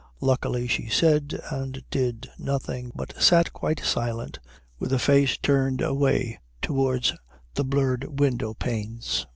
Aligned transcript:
Luckily 0.19 0.65
she 0.67 0.89
said 0.89 1.39
and 1.51 1.83
did 1.91 2.27
nothing, 2.39 2.91
but 2.95 3.13
sat 3.21 3.53
quite 3.53 3.81
silent 3.81 4.39
with 4.79 4.89
her 4.89 4.97
face 4.97 5.37
turned 5.37 5.79
away 5.79 6.39
towards 6.59 7.13
the 7.53 7.63
blurred 7.63 8.19
window 8.19 8.55
panes. 8.55 9.27